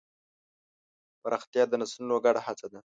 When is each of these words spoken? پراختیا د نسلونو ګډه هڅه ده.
پراختیا 1.21 1.63
د 1.69 1.73
نسلونو 1.81 2.15
ګډه 2.25 2.41
هڅه 2.47 2.67
ده. 2.71 2.79